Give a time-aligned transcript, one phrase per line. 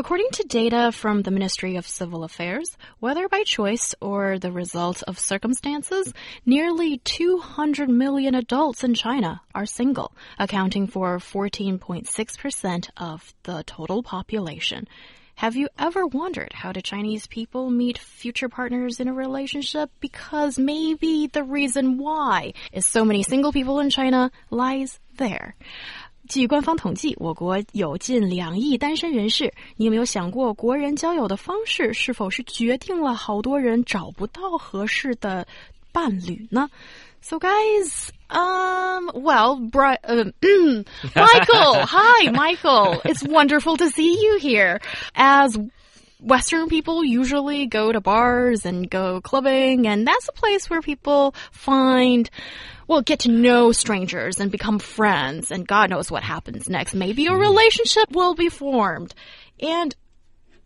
[0.00, 5.02] According to data from the Ministry of Civil Affairs, whether by choice or the result
[5.02, 6.14] of circumstances,
[6.46, 14.88] nearly 200 million adults in China are single, accounting for 14.6% of the total population.
[15.34, 19.90] Have you ever wondered how do Chinese people meet future partners in a relationship?
[20.00, 25.56] Because maybe the reason why is so many single people in China lies there.
[26.29, 29.53] 据官方统计，我国有近两亿单身人士。
[29.75, 35.45] 你有没有想过，国人交友的方式是否是决定了好多人找不到合适的
[35.91, 36.67] 伴侣呢？
[37.21, 40.31] So guys, um, well, Bri uh,
[41.15, 43.01] Michael, hi, Michael.
[43.03, 44.79] It's wonderful to see you here.
[45.15, 45.57] As
[46.20, 51.34] Western people usually go to bars and go clubbing, and that's a place where people
[51.50, 52.30] find
[52.90, 56.92] well, get to know strangers and become friends, and God knows what happens next.
[56.92, 57.38] Maybe a mm-hmm.
[57.38, 59.14] relationship will be formed.
[59.60, 59.94] And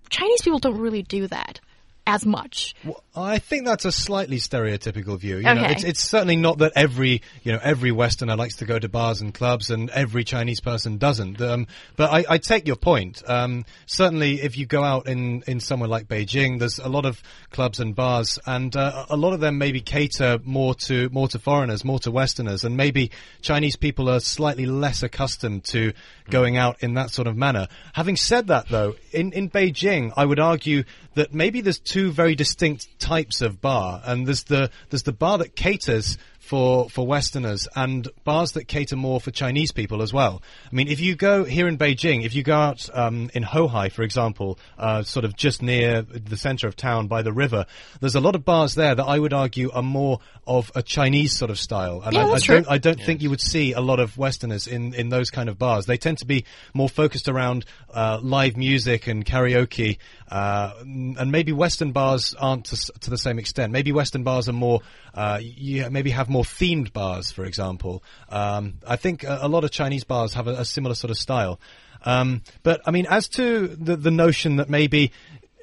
[0.09, 1.61] Chinese people don't really do that
[2.07, 2.75] as much.
[2.85, 5.37] Well, I think that's a slightly stereotypical view.
[5.37, 5.55] You okay.
[5.55, 8.89] know, it's, it's certainly not that every you know every Westerner likes to go to
[8.89, 11.41] bars and clubs, and every Chinese person doesn't.
[11.41, 11.67] Um,
[11.97, 13.23] but I, I, take your point.
[13.29, 17.23] Um, certainly, if you go out in in somewhere like Beijing, there's a lot of
[17.51, 21.39] clubs and bars, and uh, a lot of them maybe cater more to more to
[21.39, 23.11] foreigners, more to Westerners, and maybe
[23.41, 25.93] Chinese people are slightly less accustomed to
[26.31, 27.69] going out in that sort of manner.
[27.93, 30.85] Having said that, though, in in Beijing, I would argue
[31.15, 35.39] that maybe there's two very distinct types of bar, and there's the there's the bar
[35.39, 40.43] that caters for for Westerners and bars that cater more for Chinese people as well.
[40.71, 43.91] I mean, if you go here in Beijing, if you go out um, in Houhai,
[43.91, 47.65] for example, uh, sort of just near the center of town by the river,
[48.01, 51.37] there's a lot of bars there that I would argue are more of a Chinese
[51.37, 53.81] sort of style, and yeah, I, I don't I don't think you would see a
[53.81, 55.87] lot of Westerners in in those kind of bars.
[55.87, 56.45] They tend to be
[56.75, 59.97] more focused around uh, live music and karaoke,
[60.31, 63.73] uh, and maybe Western bars aren't to, to, the same extent.
[63.73, 64.81] Maybe Western bars are more
[65.15, 68.03] uh, you maybe have more themed bars, for example.
[68.29, 71.17] Um, I think a, a, lot of Chinese bars have a, a similar sort of
[71.17, 71.61] style.
[72.05, 75.13] Um, but I mean, as to the, the notion that maybe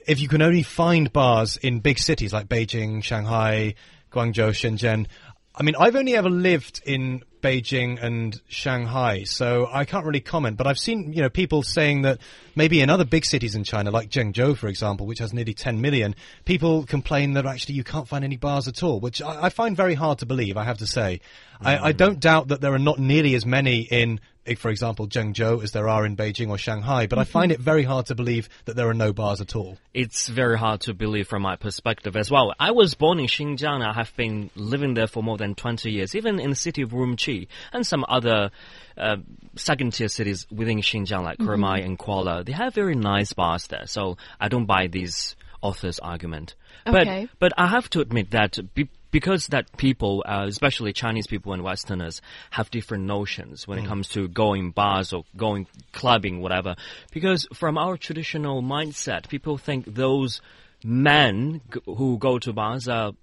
[0.07, 3.75] if you can only find bars in big cities like Beijing, Shanghai,
[4.11, 5.07] Guangzhou, Shenzhen,
[5.53, 10.57] I mean, I've only ever lived in Beijing and Shanghai, so I can't really comment.
[10.57, 12.19] But I've seen, you know, people saying that
[12.55, 15.81] maybe in other big cities in China, like Zhengzhou, for example, which has nearly 10
[15.81, 16.15] million,
[16.45, 19.75] people complain that actually you can't find any bars at all, which I, I find
[19.75, 21.21] very hard to believe, I have to say.
[21.61, 21.67] Mm.
[21.67, 24.19] I, I don't doubt that there are not nearly as many in
[24.57, 27.83] for example, Zhengzhou as there are in Beijing or Shanghai, but I find it very
[27.83, 29.77] hard to believe that there are no bars at all.
[29.93, 32.53] It's very hard to believe from my perspective as well.
[32.59, 33.85] I was born in Xinjiang.
[33.85, 36.89] I have been living there for more than 20 years, even in the city of
[36.89, 38.49] Urumqi and some other
[38.97, 39.17] uh,
[39.55, 41.85] second tier cities within Xinjiang like Karamay mm -hmm.
[41.85, 42.43] and Korla.
[42.43, 46.55] They have very nice bars there, so I don't buy this author's argument.
[46.87, 47.27] Okay.
[47.39, 48.57] But, but I have to admit that
[49.11, 53.83] because that people, uh, especially Chinese people and Westerners, have different notions when mm.
[53.83, 56.75] it comes to going bars or going clubbing, whatever.
[57.11, 60.41] Because from our traditional mindset, people think those
[60.83, 63.13] men who go to bars are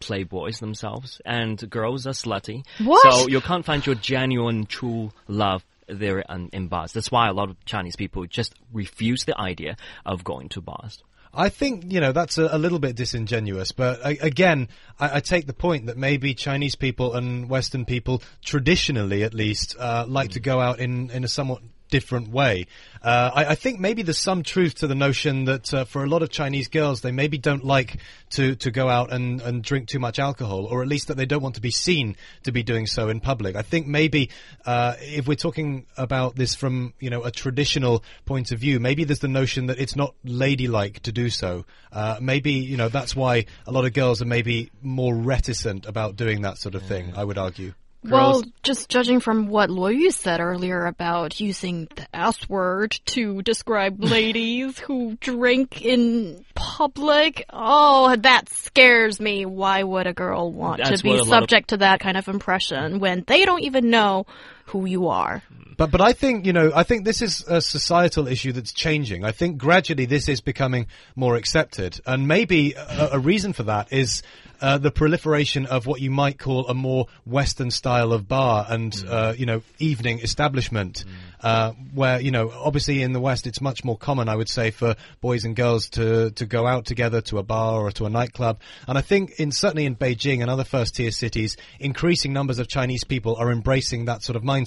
[0.00, 2.64] playboys themselves and girls are slutty.
[2.82, 3.02] What?
[3.12, 6.92] So you can't find your genuine true love there in, in bars.
[6.92, 11.02] That's why a lot of Chinese people just refuse the idea of going to bars.
[11.32, 14.68] I think you know that's a, a little bit disingenuous, but I, again,
[14.98, 19.76] I, I, take the point that maybe Chinese people and Western people, traditionally at least,
[19.78, 20.34] uh, like mm.
[20.34, 22.66] to go out in in a somewhat different way.
[23.02, 26.06] Uh, I, I, think maybe there's some truth to the notion that uh, for a
[26.06, 27.98] lot of Chinese girls, they maybe don't like
[28.30, 31.26] to, to go out and, and drink too much alcohol, or at least that they
[31.26, 33.56] don't want to be seen to be doing so in public.
[33.56, 34.30] I think maybe
[34.66, 39.04] uh, if we're talking about this from you know a traditional point of view, maybe
[39.04, 41.64] there's the notion that it's not ladylike to do so.
[41.92, 46.16] Uh, maybe you know that's why a lot of girls are maybe more reticent about
[46.16, 47.12] doing that sort of thing.
[47.16, 47.74] I would argue.
[48.04, 53.42] Well, just judging from what Luo Yu said earlier about using the S word to
[53.42, 59.46] describe ladies who drink in public, oh, that scares me.
[59.46, 63.24] Why would a girl want That's to be subject to that kind of impression when
[63.26, 64.26] they don't even know
[64.68, 65.42] who you are?
[65.78, 69.24] But but I think you know I think this is a societal issue that's changing.
[69.24, 73.92] I think gradually this is becoming more accepted, and maybe a, a reason for that
[73.92, 74.24] is
[74.60, 79.04] uh, the proliferation of what you might call a more Western style of bar and
[79.08, 81.04] uh, you know evening establishment,
[81.42, 84.72] uh, where you know obviously in the West it's much more common, I would say,
[84.72, 88.10] for boys and girls to to go out together to a bar or to a
[88.10, 88.58] nightclub.
[88.88, 92.66] And I think in certainly in Beijing and other first tier cities, increasing numbers of
[92.66, 94.57] Chinese people are embracing that sort of mindset.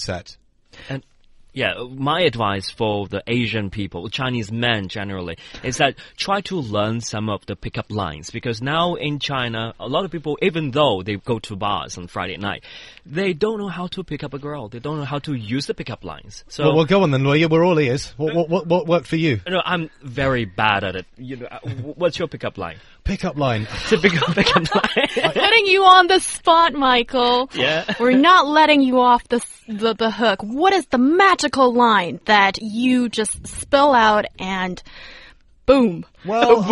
[0.90, 1.04] And
[1.54, 7.02] yeah, my advice for the Asian people, Chinese men generally, is that try to learn
[7.02, 11.02] some of the pickup lines because now in China, a lot of people, even though
[11.04, 12.64] they go to bars on Friday night,
[13.06, 14.70] they don't know how to pick up a girl.
[14.70, 16.44] They don't know how to use the pickup lines.
[16.48, 16.64] So.
[16.64, 17.50] Well, well go on then, Luo Yu.
[17.50, 18.14] We're all ears.
[18.18, 19.42] What, what, what, what worked for you?
[19.46, 21.06] you know, I'm very bad at it.
[21.18, 21.60] You know, uh,
[21.96, 22.78] what's your pickup line?
[23.04, 23.68] Pickup line.
[23.90, 25.08] Typical pickup line.
[25.34, 27.50] Putting you on the spot, Michael.
[27.54, 27.94] Yeah.
[28.00, 30.42] We're not letting you off the, the, the hook.
[30.44, 30.98] What is the
[31.42, 34.82] magical line that you just spill out and
[35.66, 36.06] boom?
[36.24, 36.62] Well,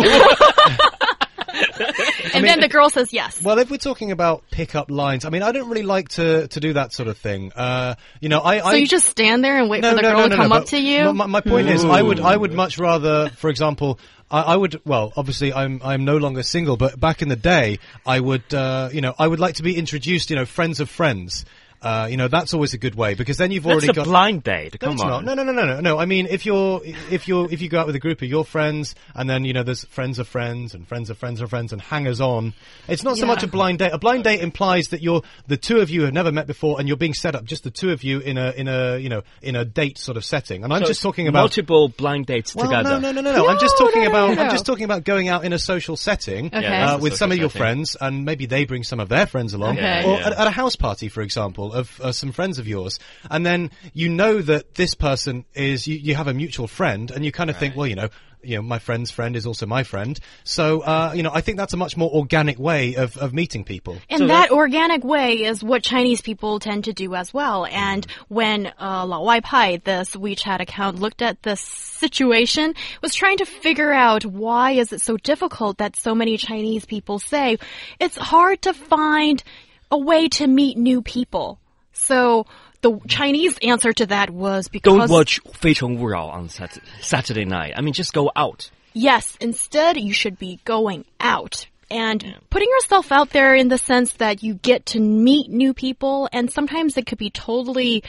[2.32, 3.42] And then the girl says yes.
[3.42, 6.60] Well, if we're talking about pickup lines, I mean, I don't really like to, to
[6.60, 7.52] do that sort of thing.
[7.52, 10.36] Uh, you know, I, so you just stand there and wait for the girl to
[10.36, 11.12] come but up to you?
[11.12, 13.98] My, my point is, I would I would much rather, for example,
[14.30, 17.80] I, I would well, obviously, I'm I'm no longer single, but back in the day,
[18.06, 20.88] I would uh, you know I would like to be introduced, you know, friends of
[20.88, 21.44] friends.
[21.82, 24.06] Uh, you know, that's always a good way because then you've That's already a got
[24.06, 24.74] a blind date.
[24.82, 25.08] no, Come it's on.
[25.08, 25.24] not.
[25.24, 25.98] No, no, no, no, no, no.
[25.98, 28.44] I mean, if you're, if you're, if you go out with a group of your
[28.44, 31.72] friends, and then you know there's friends of friends and friends of friends of friends
[31.72, 32.52] and hangers on,
[32.86, 33.92] it's not so much a blind date.
[33.92, 36.86] A blind date implies that you're the two of you have never met before, and
[36.86, 39.22] you're being set up just the two of you in a in a you know
[39.40, 40.64] in a date sort of setting.
[40.64, 41.40] And I'm just talking about.
[41.40, 42.90] multiple blind dates well, together.
[42.90, 43.48] no, no, no, no, no.
[43.48, 44.36] I'm just talking no, no, about.
[44.36, 46.58] no, I'm just talking about going out in a social setting Okay.
[46.58, 47.60] Uh, that's a with some of your setting.
[47.60, 50.04] friends, and maybe they bring some of their friends along, Okay.
[50.04, 50.26] or Yeah.
[50.26, 52.98] At, at a house party, for example, of uh, some friends of yours,
[53.30, 57.24] and then you know that this person is you, you have a mutual friend, and
[57.24, 58.08] you kind of think, well, you know.
[58.42, 60.18] You know, my friend's friend is also my friend.
[60.44, 63.64] So, uh, you know, I think that's a much more organic way of, of meeting
[63.64, 63.98] people.
[64.08, 67.66] And So that organic way is what Chinese people tend to do as well.
[67.66, 72.72] And when uh, Lao Wai Pai, this WeChat account, looked at this situation,
[73.02, 77.18] was trying to figure out why is it so difficult that so many Chinese people
[77.18, 77.58] say
[77.98, 79.44] it's hard to find
[79.91, 81.59] a way to meet new people.
[81.93, 82.45] So
[82.81, 87.73] the Chinese answer to that was because Don't watch 非诚勿扰 on Sat Saturday night.
[87.75, 88.69] I mean, just go out.
[88.93, 94.13] Yes, instead you should be going out and putting yourself out there in the sense
[94.13, 98.03] that you get to meet new people and sometimes it could be totally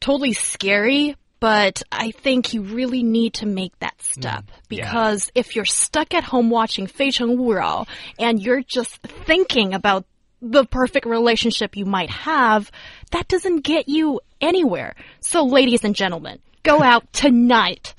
[0.00, 5.64] totally scary, but I think you really need to make that step because if you're
[5.64, 7.86] stuck at home watching 非诚勿扰
[8.18, 10.04] and you're just thinking about
[10.41, 12.71] the perfect relationship you might have,
[13.11, 14.95] that doesn't get you anywhere.
[15.19, 17.95] So ladies and gentlemen, go out tonight.